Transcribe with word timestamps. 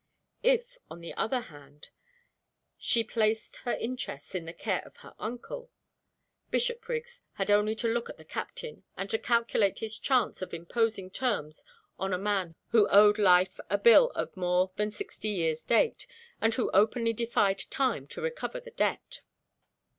If, 0.41 0.79
on 0.89 1.01
the 1.01 1.13
other 1.13 1.41
hand 1.41 1.89
she 2.79 3.03
placed 3.03 3.57
her 3.57 3.73
interests 3.73 4.33
in 4.33 4.45
the 4.45 4.51
care 4.53 4.81
of 4.83 4.97
her 5.05 5.13
uncle 5.19 5.69
Bishopriggs 6.49 7.21
had 7.33 7.51
only 7.51 7.75
to 7.75 7.87
look 7.87 8.09
at 8.09 8.17
the 8.17 8.25
captain, 8.25 8.81
and 8.97 9.11
to 9.11 9.19
calculate 9.19 9.77
his 9.77 9.99
chance 9.99 10.41
of 10.41 10.55
imposing 10.55 11.11
terms 11.11 11.63
on 11.99 12.13
a 12.13 12.17
man 12.17 12.55
who 12.69 12.89
owed 12.89 13.19
Life 13.19 13.59
a 13.69 13.77
bill 13.77 14.09
of 14.15 14.35
more 14.35 14.71
than 14.75 14.89
sixty 14.89 15.27
years' 15.29 15.61
date, 15.61 16.07
and 16.41 16.51
who 16.55 16.71
openly 16.73 17.13
defied 17.13 17.59
time 17.69 18.07
to 18.07 18.21
recover 18.21 18.59
the 18.59 18.71
debt. 18.71 19.21